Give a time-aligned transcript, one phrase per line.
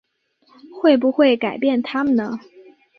[0.81, 2.39] 会不会改变他们呢？